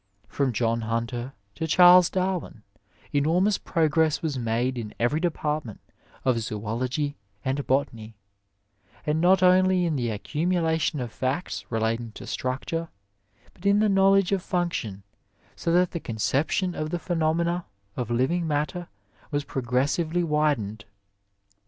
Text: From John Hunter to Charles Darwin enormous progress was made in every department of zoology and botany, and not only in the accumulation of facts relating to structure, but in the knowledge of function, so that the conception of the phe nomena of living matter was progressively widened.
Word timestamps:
From 0.27 0.51
John 0.51 0.81
Hunter 0.81 1.33
to 1.53 1.67
Charles 1.67 2.09
Darwin 2.09 2.63
enormous 3.13 3.59
progress 3.59 4.23
was 4.23 4.35
made 4.35 4.75
in 4.75 4.95
every 4.99 5.19
department 5.19 5.79
of 6.25 6.39
zoology 6.39 7.17
and 7.45 7.67
botany, 7.67 8.15
and 9.05 9.21
not 9.21 9.43
only 9.43 9.85
in 9.85 9.95
the 9.97 10.09
accumulation 10.09 10.99
of 11.01 11.11
facts 11.11 11.65
relating 11.69 12.13
to 12.13 12.25
structure, 12.25 12.87
but 13.53 13.63
in 13.63 13.77
the 13.77 13.89
knowledge 13.89 14.31
of 14.31 14.41
function, 14.41 15.03
so 15.55 15.71
that 15.71 15.91
the 15.91 15.99
conception 15.99 16.73
of 16.73 16.89
the 16.89 16.97
phe 16.97 17.13
nomena 17.13 17.65
of 17.95 18.09
living 18.09 18.47
matter 18.47 18.87
was 19.29 19.43
progressively 19.43 20.23
widened. 20.23 20.83